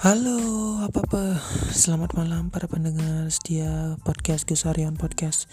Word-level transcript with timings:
Halo, 0.00 0.80
apa 0.80 1.04
apa? 1.04 1.24
Selamat 1.76 2.16
malam 2.16 2.48
para 2.48 2.64
pendengar 2.64 3.28
setia 3.28 4.00
podcast 4.00 4.48
Gus 4.48 4.64
Aryan 4.64 4.96
Podcast. 4.96 5.44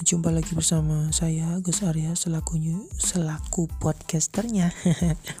Jumpa 0.00 0.32
lagi 0.32 0.56
bersama 0.56 1.12
saya 1.12 1.60
Gus 1.60 1.84
Arya 1.84 2.16
selaku 2.16 2.56
selaku 2.96 3.68
podcasternya. 3.76 4.72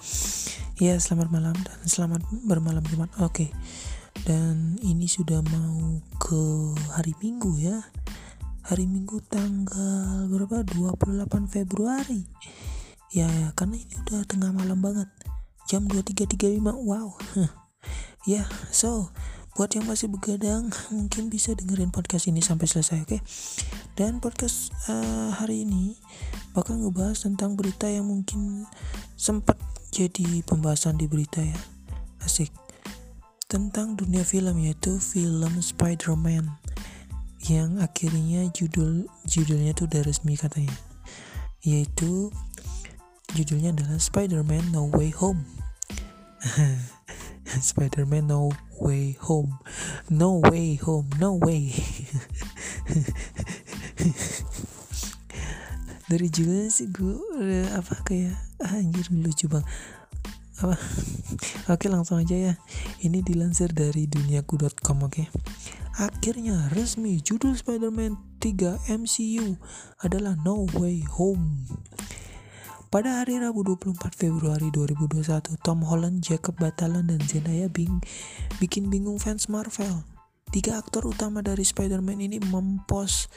ya, 0.84 1.00
selamat 1.00 1.32
malam 1.32 1.56
dan 1.56 1.80
selamat 1.88 2.20
bermalam 2.44 2.84
Jumat. 2.84 3.08
Oke. 3.24 3.48
Dan 4.28 4.76
ini 4.84 5.08
sudah 5.08 5.40
mau 5.48 6.04
ke 6.20 6.76
hari 6.92 7.16
Minggu 7.16 7.64
ya. 7.64 7.80
Hari 8.68 8.92
Minggu 8.92 9.24
tanggal 9.24 10.28
berapa? 10.28 10.60
28 10.68 11.48
Februari. 11.48 12.28
Ya, 13.08 13.56
karena 13.56 13.80
ini 13.80 13.96
udah 14.04 14.20
tengah 14.28 14.52
malam 14.52 14.84
banget. 14.84 15.08
Jam 15.64 15.88
23.35. 15.88 16.60
Wow. 16.76 17.16
ya 18.28 18.46
so 18.70 19.10
buat 19.52 19.68
yang 19.76 19.84
masih 19.84 20.08
begadang 20.08 20.72
mungkin 20.88 21.28
bisa 21.28 21.52
dengerin 21.52 21.92
podcast 21.92 22.24
ini 22.24 22.40
sampai 22.40 22.64
selesai 22.64 23.04
oke? 23.04 23.20
Okay? 23.20 23.20
dan 23.92 24.24
podcast 24.24 24.72
uh, 24.88 25.28
hari 25.36 25.68
ini 25.68 26.00
bakal 26.56 26.80
ngebahas 26.80 27.28
tentang 27.28 27.60
berita 27.60 27.84
yang 27.84 28.08
mungkin 28.08 28.64
sempat 29.20 29.60
jadi 29.92 30.40
pembahasan 30.48 30.96
di 30.96 31.04
berita 31.04 31.44
ya. 31.44 31.58
Asik. 32.24 32.48
Tentang 33.44 34.00
dunia 34.00 34.24
film 34.24 34.56
yaitu 34.64 34.96
film 34.96 35.60
Spider-Man 35.60 36.48
yang 37.44 37.76
akhirnya 37.84 38.48
judul 38.56 39.04
judulnya 39.28 39.76
tuh 39.76 39.92
udah 39.92 40.00
resmi 40.08 40.40
katanya. 40.40 40.72
Yaitu 41.60 42.32
judulnya 43.36 43.76
adalah 43.76 44.00
Spider-Man 44.00 44.72
No 44.72 44.88
Way 44.88 45.12
Home 45.20 45.44
Spider-Man 47.70 48.32
No 48.32 48.48
Way 48.80 49.16
Home. 49.28 49.58
No 50.08 50.40
Way 50.40 50.80
Home 50.88 51.08
No 51.20 51.36
Way. 51.36 51.72
Dari 56.10 56.28
judulnya 56.28 56.68
sih 56.68 56.92
gue 56.92 57.16
apa 57.72 58.04
kayak 58.04 58.36
ah, 58.60 58.76
anjir 58.76 59.08
lucu 59.12 59.48
bang. 59.48 59.64
Apa? 60.60 60.76
Oke 61.72 61.88
langsung 61.88 62.20
aja 62.20 62.36
ya. 62.36 62.54
Ini 63.00 63.24
dilansir 63.24 63.72
dari 63.72 64.06
duniaku.com 64.06 65.08
oke. 65.08 65.24
Akhirnya 65.98 66.68
resmi 66.72 67.20
judul 67.20 67.56
Spider-Man 67.56 68.40
3 68.40 68.92
MCU 68.92 69.56
adalah 70.00 70.36
No 70.40 70.68
Way 70.76 71.04
Home 71.16 71.68
pada 72.92 73.24
hari 73.24 73.40
Rabu 73.40 73.64
24 73.64 74.12
Februari 74.12 74.68
2021, 74.68 75.56
Tom 75.64 75.80
Holland, 75.80 76.20
Jacob 76.20 76.60
Batalon, 76.60 77.08
dan 77.08 77.24
Zendaya 77.24 77.64
bing 77.72 78.04
bikin 78.60 78.92
bingung 78.92 79.16
fans 79.16 79.48
Marvel. 79.48 80.04
Tiga 80.52 80.76
aktor 80.76 81.08
utama 81.08 81.40
dari 81.40 81.64
Spider-Man 81.64 82.20
ini 82.20 82.36
mempost 82.52 83.32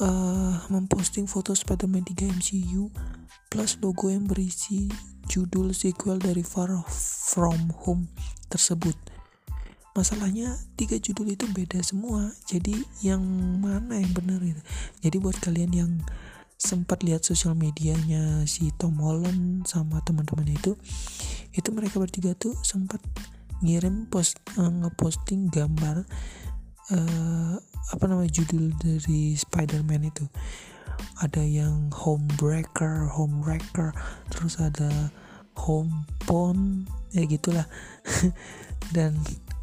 uh, 0.00 0.64
memposting 0.72 1.28
foto 1.28 1.52
Spider-Man 1.52 2.08
3 2.16 2.32
MCU 2.40 2.88
plus 3.52 3.76
logo 3.84 4.08
yang 4.08 4.24
berisi 4.24 4.88
judul 5.28 5.76
sequel 5.76 6.16
dari 6.16 6.40
Far 6.40 6.72
From 7.28 7.68
Home 7.84 8.08
tersebut. 8.48 8.96
Masalahnya 9.92 10.56
tiga 10.80 10.96
judul 10.96 11.36
itu 11.36 11.44
beda 11.52 11.84
semua. 11.84 12.32
Jadi 12.48 12.72
yang 13.04 13.20
mana 13.60 14.00
yang 14.00 14.16
benar 14.16 14.40
itu? 14.40 14.64
Jadi 15.04 15.16
buat 15.20 15.36
kalian 15.44 15.72
yang 15.76 15.92
sempat 16.58 17.06
lihat 17.06 17.22
sosial 17.22 17.54
medianya 17.54 18.42
si 18.50 18.74
Tom 18.74 18.98
Holland 18.98 19.64
sama 19.70 20.02
teman-temannya 20.02 20.58
itu 20.58 20.74
itu 21.54 21.68
mereka 21.70 22.02
bertiga 22.02 22.34
tuh 22.34 22.58
sempat 22.66 22.98
ngirim 23.62 24.10
post 24.10 24.42
uh, 24.58 24.70
ngeposting 24.70 25.50
gambar 25.50 26.02
uh, 26.94 27.56
apa 27.88 28.04
namanya 28.04 28.32
judul 28.42 28.74
dari 28.76 29.34
Spider-Man 29.34 30.12
itu. 30.12 30.24
Ada 31.22 31.42
yang 31.42 31.94
Homebreaker, 31.94 33.10
Homewrecker, 33.14 33.94
terus 34.30 34.58
ada 34.58 35.10
Homepon 35.54 36.86
ya 37.14 37.22
gitulah. 37.26 37.66
Dan 38.94 39.18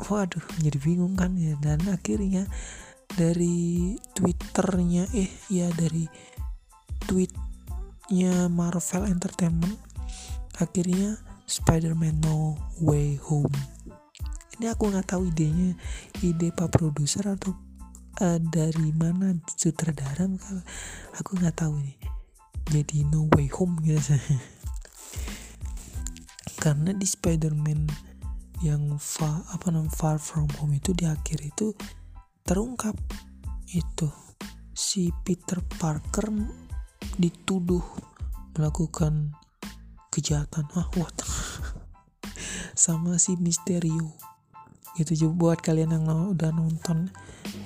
waduh 0.07 0.43
jadi 0.59 0.79
bingung 0.79 1.15
kan 1.15 1.35
ya. 1.35 1.55
Dan 1.59 1.83
akhirnya 1.91 2.47
dari 3.15 3.95
twitternya 4.17 5.07
eh 5.13 5.31
ya 5.47 5.69
dari 5.75 6.07
tweetnya 7.05 8.49
Marvel 8.51 9.09
Entertainment. 9.09 9.77
Akhirnya 10.57 11.19
Spider-Man 11.45 12.25
No 12.25 12.57
Way 12.81 13.21
Home. 13.29 13.53
Ini 14.55 14.71
aku 14.71 14.89
nggak 14.89 15.13
tahu 15.13 15.29
idenya 15.29 15.75
ide 16.23 16.49
pak 16.55 16.71
produser 16.71 17.35
atau 17.35 17.51
uh, 18.23 18.39
dari 18.39 18.95
mana 18.95 19.35
sutradara 19.59 20.31
aku 21.19 21.35
nggak 21.35 21.59
tahu 21.59 21.75
nih 21.83 21.99
jadi 22.69 23.05
No 23.05 23.29
Way 23.37 23.47
Home 23.61 23.77
gitu. 23.85 24.17
Karena 26.63 26.97
di 26.97 27.05
Spider-Man 27.05 27.85
yang 28.65 28.97
fa, 28.97 29.45
apa 29.53 29.69
namanya 29.69 29.93
Far 29.93 30.17
From 30.17 30.49
Home 30.57 30.81
itu 30.81 30.95
di 30.97 31.05
akhir 31.05 31.45
itu 31.45 31.77
terungkap. 32.41 32.97
Itu 33.69 34.09
si 34.73 35.13
Peter 35.21 35.61
Parker 35.61 36.33
dituduh 37.19 37.83
melakukan 38.55 39.35
kejahatan. 40.11 40.67
Ah 40.75 40.87
what? 40.95 41.15
Sama 42.75 43.19
si 43.19 43.35
Misterio 43.39 44.15
gitu 44.95 45.27
juga 45.27 45.33
buat 45.35 45.59
kalian 45.59 45.91
yang 45.91 46.07
udah 46.07 46.51
nonton. 46.55 47.11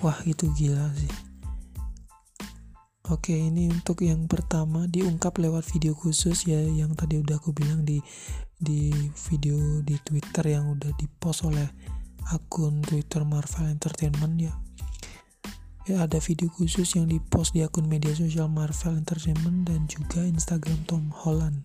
Wah 0.02 0.18
itu 0.26 0.50
gila 0.58 0.90
sih. 0.98 1.14
Oke 3.10 3.34
ini 3.34 3.74
untuk 3.74 4.06
yang 4.06 4.30
pertama 4.30 4.86
diungkap 4.86 5.42
lewat 5.42 5.66
video 5.66 5.98
khusus 5.98 6.46
ya 6.46 6.62
yang 6.62 6.94
tadi 6.94 7.18
udah 7.18 7.42
aku 7.42 7.58
bilang 7.58 7.82
di 7.82 7.98
di 8.54 8.94
video 9.30 9.82
di 9.82 9.98
Twitter 9.98 10.46
yang 10.54 10.78
udah 10.78 10.94
dipost 10.94 11.42
oleh 11.42 11.66
akun 12.30 12.86
Twitter 12.86 13.26
Marvel 13.26 13.66
Entertainment 13.66 14.38
ya 14.38 14.54
ya 15.88 16.04
ada 16.04 16.20
video 16.20 16.52
khusus 16.52 16.98
yang 16.98 17.08
dipost 17.08 17.56
di 17.56 17.64
akun 17.64 17.88
media 17.88 18.12
sosial 18.12 18.52
Marvel 18.52 19.00
Entertainment 19.00 19.70
dan 19.70 19.88
juga 19.88 20.26
Instagram 20.26 20.84
Tom 20.90 21.14
Holland. 21.14 21.64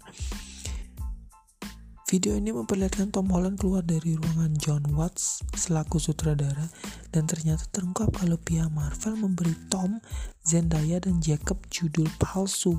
Video 2.04 2.36
ini 2.36 2.52
memperlihatkan 2.52 3.10
Tom 3.10 3.32
Holland 3.32 3.58
keluar 3.58 3.82
dari 3.82 4.14
ruangan 4.14 4.54
John 4.60 4.84
Watts 4.92 5.42
selaku 5.56 5.96
sutradara 5.98 6.68
dan 7.10 7.26
ternyata 7.26 7.64
terungkap 7.74 8.12
kalau 8.14 8.38
pihak 8.38 8.70
Marvel 8.70 9.18
memberi 9.18 9.56
Tom, 9.66 9.98
Zendaya, 10.44 11.00
dan 11.00 11.18
Jacob 11.18 11.58
judul 11.72 12.06
palsu. 12.20 12.76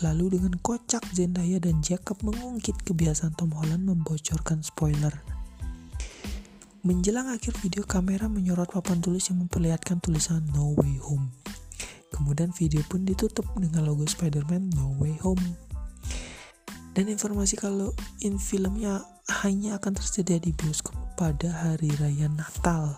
Lalu 0.00 0.40
dengan 0.40 0.56
kocak 0.64 1.04
Zendaya 1.12 1.60
dan 1.60 1.84
Jacob 1.84 2.16
mengungkit 2.24 2.80
kebiasaan 2.82 3.36
Tom 3.36 3.52
Holland 3.52 3.84
membocorkan 3.84 4.64
spoiler. 4.64 5.12
Menjelang 6.80 7.28
akhir 7.28 7.60
video, 7.60 7.84
kamera 7.84 8.24
menyorot 8.24 8.72
papan 8.72 9.04
tulis 9.04 9.28
yang 9.28 9.44
memperlihatkan 9.44 10.00
tulisan 10.00 10.40
No 10.56 10.72
Way 10.80 10.96
Home. 11.04 11.28
Kemudian 12.08 12.56
video 12.56 12.80
pun 12.88 13.04
ditutup 13.04 13.44
dengan 13.60 13.84
logo 13.84 14.08
Spider-Man 14.08 14.72
No 14.72 14.96
Way 14.96 15.20
Home. 15.20 15.44
Dan 16.96 17.12
informasi 17.12 17.60
kalau 17.60 17.92
in 18.24 18.40
filmnya 18.40 19.04
hanya 19.44 19.76
akan 19.76 19.92
tersedia 19.92 20.40
di 20.40 20.56
bioskop 20.56 20.96
pada 21.20 21.52
hari 21.52 21.92
raya 22.00 22.32
Natal 22.32 22.96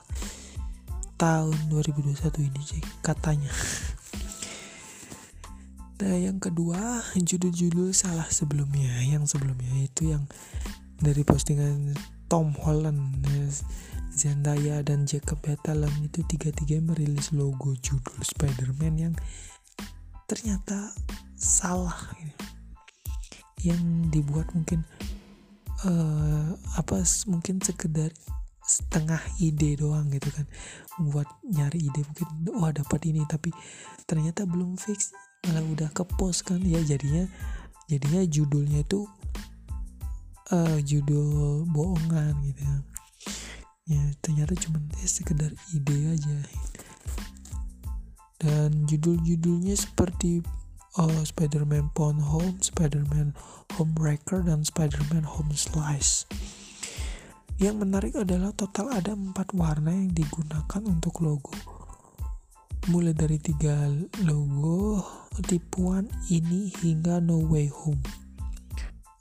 tahun 1.18 1.58
2021 1.66 2.38
ini 2.38 2.62
sih 2.62 2.82
katanya. 3.02 3.50
Nah 6.06 6.14
yang 6.22 6.38
kedua 6.38 7.02
judul-judul 7.14 7.94
salah 7.94 8.26
sebelumnya 8.26 9.06
Yang 9.06 9.38
sebelumnya 9.38 9.86
itu 9.86 10.10
yang 10.14 10.26
dari 11.02 11.26
postingan 11.26 11.94
Tom 12.32 12.56
Holland, 12.64 13.20
Zendaya 14.16 14.80
dan 14.80 15.04
Jacob 15.04 15.36
Batalon 15.44 15.92
itu 16.00 16.24
tiga-tiga 16.24 16.80
merilis 16.80 17.28
logo 17.28 17.76
judul 17.76 18.24
Spider-Man 18.24 18.94
yang 18.96 19.14
ternyata 20.24 20.96
salah 21.36 21.92
yang 23.60 24.08
dibuat 24.08 24.48
mungkin 24.56 24.80
uh, 25.84 26.56
apa 26.80 27.04
mungkin 27.28 27.60
sekedar 27.60 28.08
setengah 28.64 29.20
ide 29.36 29.76
doang 29.76 30.08
gitu 30.08 30.32
kan. 30.32 30.48
Buat 31.04 31.28
nyari 31.44 31.84
ide 31.84 32.00
mungkin 32.00 32.28
wah 32.56 32.72
dapat 32.72 33.12
ini 33.12 33.28
tapi 33.28 33.52
ternyata 34.08 34.48
belum 34.48 34.80
fix 34.80 35.12
malah 35.52 35.60
udah 35.68 35.92
ke 35.92 36.00
post 36.16 36.48
kan. 36.48 36.64
Ya 36.64 36.80
jadinya 36.80 37.28
jadinya 37.92 38.24
judulnya 38.24 38.88
itu 38.88 39.04
uh, 40.52 40.78
judul 40.84 41.64
bohongan 41.72 42.36
gitu 42.44 42.62
ya. 42.62 42.76
ya 43.88 44.02
ternyata 44.20 44.52
cuma 44.60 44.78
ya 45.00 45.08
sekedar 45.08 45.50
ide 45.72 45.98
aja 46.12 46.36
dan 48.42 48.84
judul-judulnya 48.90 49.78
seperti 49.78 50.42
uh, 50.98 51.22
Spider-Man 51.22 51.94
Phone 51.94 52.18
Home, 52.20 52.58
Spider-Man 52.60 53.32
Home 53.78 53.94
Wrecker 53.96 54.42
dan 54.44 54.66
Spider-Man 54.66 55.24
Home 55.24 55.54
Slice 55.54 56.26
Yang 57.62 57.76
menarik 57.86 58.14
adalah 58.18 58.50
total 58.58 58.90
ada 58.90 59.14
empat 59.14 59.54
warna 59.54 59.94
yang 59.94 60.10
digunakan 60.10 60.82
untuk 60.82 61.22
logo. 61.22 61.54
Mulai 62.90 63.14
dari 63.14 63.38
tiga 63.38 63.86
logo 64.26 64.98
tipuan 65.46 66.10
ini 66.26 66.74
hingga 66.82 67.22
No 67.22 67.38
Way 67.46 67.70
Home. 67.70 68.02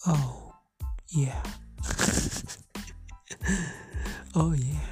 Oh, 0.09 0.40
yeah. 1.11 1.39
oh 4.39 4.55
yeah. 4.55 4.83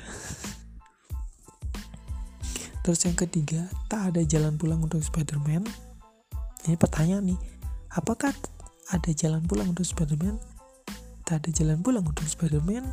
Terus 2.83 3.06
yang 3.06 3.18
ketiga, 3.19 3.69
tak 3.92 4.16
ada 4.16 4.21
jalan 4.25 4.56
pulang 4.56 4.81
untuk 4.81 5.04
Spider-Man. 5.04 5.68
Ini 6.66 6.75
pertanyaan 6.80 7.27
nih, 7.36 7.39
apakah 7.94 8.33
ada 8.89 9.12
jalan 9.13 9.45
pulang 9.45 9.71
untuk 9.71 9.86
Spider-Man? 9.86 10.39
Tak 11.27 11.45
ada 11.45 11.50
jalan 11.54 11.80
pulang 11.86 12.01
untuk 12.01 12.25
Spider-Man 12.25 12.89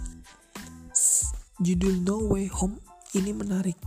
Judul 1.56 2.05
No 2.05 2.20
Way 2.29 2.52
Home 2.61 2.76
ini 3.17 3.32
menarik. 3.32 3.81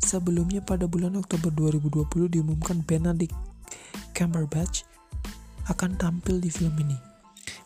Sebelumnya 0.00 0.64
pada 0.64 0.88
bulan 0.88 1.12
Oktober 1.20 1.52
2020 1.52 2.08
diumumkan 2.32 2.80
Benedict 2.88 3.36
Cumberbatch 4.16 4.88
akan 5.68 6.00
tampil 6.00 6.40
di 6.40 6.48
film 6.48 6.72
ini. 6.80 7.11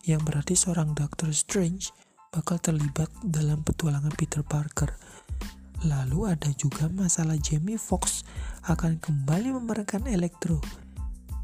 Yang 0.06 0.22
berarti 0.22 0.54
seorang 0.54 0.94
Doctor 0.94 1.34
Strange 1.34 1.90
bakal 2.30 2.62
terlibat 2.62 3.10
dalam 3.26 3.66
petualangan 3.66 4.14
Peter 4.14 4.46
Parker. 4.46 4.94
Lalu 5.82 6.30
ada 6.30 6.50
juga 6.54 6.86
masalah 6.86 7.34
Jamie 7.42 7.76
Foxx 7.76 8.22
akan 8.70 9.02
kembali 9.02 9.50
memerankan 9.58 10.06
Electro. 10.06 10.62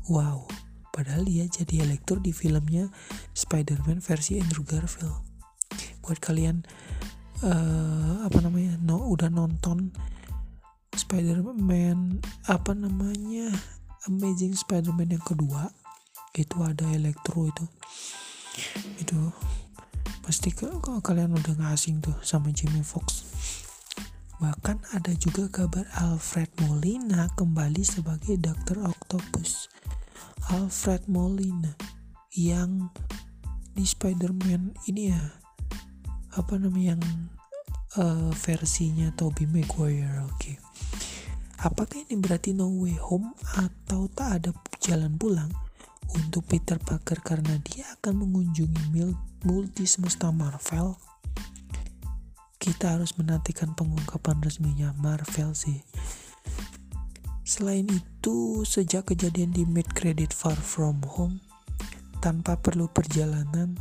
Wow, 0.06 0.46
padahal 0.94 1.26
dia 1.26 1.50
jadi 1.50 1.82
Electro 1.82 2.22
di 2.22 2.30
filmnya 2.30 2.86
Spider-Man 3.34 3.98
versi 3.98 4.38
Andrew 4.38 4.62
Garfield. 4.62 5.18
Buat 5.98 6.22
kalian 6.22 6.62
uh, 7.42 8.22
apa 8.22 8.38
namanya 8.42 8.78
no 8.78 9.10
udah 9.10 9.26
nonton 9.26 9.90
Spider-Man 10.94 12.22
apa 12.46 12.72
namanya 12.78 13.50
Amazing 14.06 14.54
Spider-Man 14.54 15.18
yang 15.18 15.24
kedua 15.26 15.70
itu 16.38 16.56
ada 16.64 16.88
Electro 16.94 17.50
itu 17.50 17.64
itu 19.00 19.18
pasti 20.22 20.54
ke, 20.54 20.70
kalian 21.02 21.34
udah 21.34 21.54
ngasing 21.58 21.98
tuh 21.98 22.14
sama 22.22 22.54
Jimmy 22.54 22.80
Fox 22.86 23.26
bahkan 24.42 24.82
ada 24.90 25.14
juga 25.14 25.46
kabar 25.46 25.86
Alfred 26.02 26.50
Molina 26.66 27.30
kembali 27.38 27.86
sebagai 27.86 28.34
Dr. 28.42 28.82
Octopus 28.82 29.70
Alfred 30.50 31.06
Molina 31.06 31.78
yang 32.34 32.90
di 33.72 33.86
Spider-Man 33.86 34.74
ini 34.90 35.14
ya 35.14 35.22
apa 36.34 36.58
namanya 36.58 36.96
yang 36.98 37.04
uh, 38.02 38.34
versinya 38.34 39.14
Tobey 39.14 39.46
Maguire 39.46 40.26
oke 40.26 40.34
okay. 40.34 40.56
apakah 41.62 42.02
ini 42.02 42.18
berarti 42.18 42.50
no 42.50 42.72
way 42.82 42.98
home 42.98 43.36
atau 43.54 44.10
tak 44.10 44.42
ada 44.42 44.50
jalan 44.82 45.14
pulang 45.14 45.54
untuk 46.18 46.44
Peter 46.48 46.76
Parker 46.76 47.20
karena 47.24 47.56
dia 47.62 47.84
akan 48.00 48.26
mengunjungi 48.26 48.92
multi 49.48 49.84
semesta 49.84 50.28
Marvel 50.30 50.96
kita 52.62 52.94
harus 52.94 53.18
menantikan 53.18 53.74
pengungkapan 53.74 54.38
resminya 54.44 54.94
Marvel 55.00 55.56
sih 55.56 55.82
Selain 57.42 57.84
itu, 57.84 58.62
sejak 58.62 59.12
kejadian 59.12 59.50
di 59.50 59.66
mid 59.66 59.84
credit 59.92 60.30
Far 60.32 60.56
From 60.56 61.04
Home, 61.18 61.42
tanpa 62.22 62.54
perlu 62.56 62.86
perjalanan, 62.86 63.76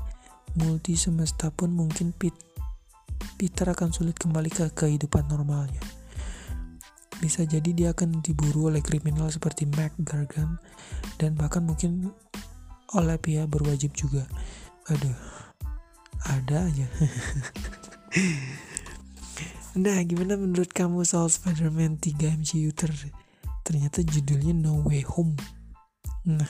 multi 0.60 1.00
semesta 1.00 1.54
pun 1.54 1.72
mungkin 1.72 2.12
Peter 3.40 3.66
akan 3.70 3.94
sulit 3.94 4.18
kembali 4.18 4.50
ke 4.50 4.66
kehidupan 4.74 5.30
normalnya. 5.30 6.01
Bisa 7.22 7.46
jadi 7.46 7.70
dia 7.72 7.94
akan 7.94 8.26
diburu 8.26 8.74
oleh 8.74 8.82
kriminal 8.82 9.30
seperti 9.30 9.70
Mac 9.70 9.94
Gargan 10.02 10.58
dan 11.22 11.38
bahkan 11.38 11.62
mungkin 11.62 12.10
oleh 12.98 13.16
pihak 13.22 13.46
berwajib 13.46 13.94
juga. 13.94 14.26
Aduh, 14.90 15.16
ada 16.26 16.66
aja. 16.66 16.88
nah, 19.86 20.02
gimana 20.02 20.34
menurut 20.36 20.74
kamu 20.74 21.06
soal 21.06 21.30
Spider-Man 21.30 22.02
3 22.02 22.42
MCU 22.42 22.74
ter 22.74 22.90
ternyata 23.62 24.02
judulnya 24.02 24.58
No 24.58 24.82
Way 24.82 25.06
Home. 25.14 25.38
Nah, 26.26 26.50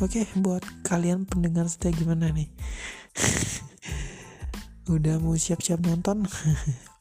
oke 0.00 0.16
okay, 0.16 0.24
buat 0.40 0.64
kalian 0.88 1.28
pendengar 1.28 1.68
setia 1.68 1.92
gimana 1.92 2.32
nih? 2.32 2.48
udah 4.84 5.16
mau 5.16 5.32
siap-siap 5.32 5.80
nonton 5.80 6.28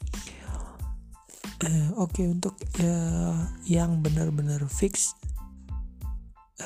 uh, 1.61 1.89
oke 2.01 2.09
okay, 2.17 2.25
untuk 2.25 2.57
uh, 2.81 3.37
yang 3.69 4.01
benar-benar 4.01 4.65
fix 4.65 5.13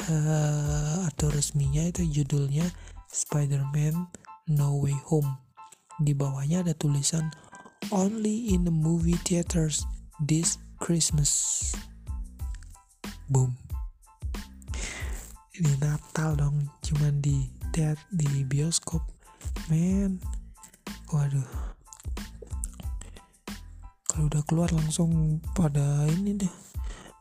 uh, 0.07 1.07
atau 1.07 1.28
resminya 1.31 1.84
itu 1.84 2.24
judulnya 2.24 2.68
Spider-Man 3.12 4.07
No 4.48 4.80
Way 4.80 4.95
Home. 5.12 5.39
Di 5.98 6.13
bawahnya 6.13 6.62
ada 6.62 6.78
tulisan 6.78 7.34
only 7.89 8.54
in 8.54 8.63
the 8.63 8.74
movie 8.74 9.18
theaters 9.25 9.84
this 10.22 10.62
Christmas. 10.78 11.74
Boom. 13.28 13.57
Ini 15.57 15.74
Natal 15.81 16.38
dong 16.38 16.69
cuman 16.86 17.18
di 17.19 17.50
teat 17.74 17.98
di 18.13 18.45
bioskop. 18.45 19.01
Men 19.68 20.22
waduh 21.10 21.67
kalau 24.18 24.34
udah 24.34 24.44
keluar 24.50 24.74
langsung 24.74 25.38
pada 25.54 26.10
ini 26.10 26.34
deh. 26.34 26.50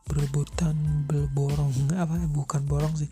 Berebutan 0.09 1.05
berborong 1.05 1.93
apa? 2.01 2.17
Bukan 2.25 2.65
borong 2.65 2.97
sih. 2.97 3.09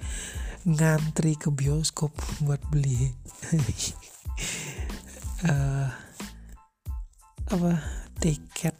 Ngantri 0.66 1.38
ke 1.38 1.54
bioskop 1.54 2.10
buat 2.50 2.66
beli. 2.74 3.14
Uh, 5.46 5.86
apa? 7.54 7.78
Tiket. 8.18 8.74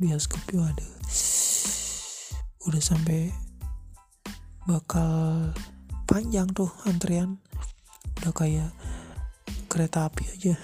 Bioskop 0.00 0.40
ya 0.56 0.64
waduh 0.64 0.92
udah 2.68 2.84
sampai 2.84 3.32
bakal 4.68 5.52
panjang 6.08 6.48
tuh 6.52 6.72
antrian. 6.88 7.36
Udah 8.20 8.32
kayak 8.32 8.72
kereta 9.68 10.08
api 10.08 10.24
aja 10.32 10.56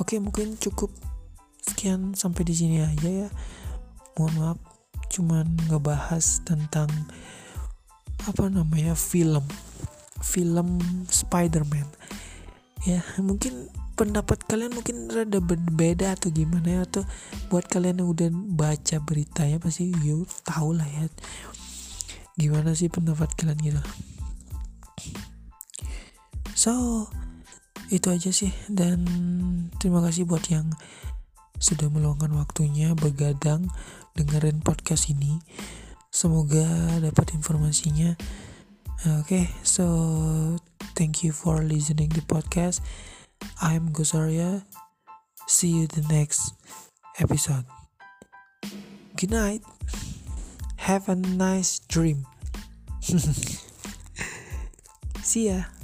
oke 0.00 0.14
mungkin 0.20 0.56
cukup 0.60 0.92
sekian 1.60 2.14
sampai 2.14 2.46
di 2.46 2.54
sini 2.54 2.80
aja 2.80 3.26
ya. 3.26 3.28
Mohon 4.16 4.34
maaf 4.38 4.58
cuman 5.12 5.46
ngebahas 5.68 6.42
tentang 6.44 6.88
apa 8.24 8.44
namanya 8.48 8.96
film. 8.96 9.44
Film 10.24 10.80
Spider-Man. 11.12 11.86
Ya 12.88 13.04
mungkin 13.20 13.68
pendapat 13.96 14.44
kalian 14.44 14.76
mungkin 14.76 15.08
rada 15.08 15.40
berbeda 15.40 16.16
atau 16.16 16.28
gimana 16.28 16.68
ya 16.68 16.80
atau 16.84 17.02
buat 17.48 17.64
kalian 17.64 18.04
yang 18.04 18.08
udah 18.12 18.28
baca 18.32 18.96
beritanya 19.00 19.56
pasti 19.56 19.92
yuk 20.04 20.28
tahu 20.44 20.76
lah 20.76 20.86
ya. 20.88 21.08
Gimana 22.36 22.76
sih 22.76 22.92
pendapat 22.92 23.32
kalian 23.36 23.60
gitu? 23.60 23.82
So 26.56 27.04
itu 27.90 28.08
aja 28.10 28.30
sih. 28.32 28.52
Dan 28.66 29.06
terima 29.78 30.02
kasih 30.02 30.26
buat 30.26 30.46
yang 30.50 30.70
sudah 31.56 31.88
meluangkan 31.88 32.32
waktunya 32.36 32.92
begadang 32.92 33.68
dengerin 34.16 34.60
podcast 34.60 35.08
ini. 35.12 35.40
Semoga 36.12 36.64
dapat 37.00 37.36
informasinya. 37.36 38.16
Oke 39.20 39.44
okay, 39.44 39.44
so 39.60 39.84
thank 40.96 41.20
you 41.20 41.30
for 41.30 41.60
listening 41.60 42.08
the 42.16 42.24
podcast. 42.24 42.80
I'm 43.60 43.92
Gosaria. 43.92 44.64
See 45.46 45.68
you 45.68 45.86
the 45.86 46.02
next 46.08 46.56
episode. 47.20 47.68
Good 49.20 49.30
night. 49.30 49.60
Have 50.88 51.12
a 51.12 51.16
nice 51.16 51.78
dream. 51.84 52.24
See 55.26 55.52
ya 55.52 55.75